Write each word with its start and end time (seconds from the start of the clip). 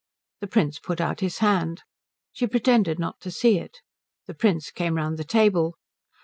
The 0.39 0.47
Prince 0.47 0.79
put 0.79 0.99
out 0.99 1.19
his 1.19 1.37
hand. 1.45 1.83
She 2.33 2.47
pretended 2.47 2.97
not 2.97 3.19
to 3.19 3.29
see 3.29 3.59
it. 3.59 3.81
The 4.25 4.33
Prince 4.33 4.71
came 4.71 4.95
round 4.95 5.19
the 5.19 5.23
table. 5.23 5.75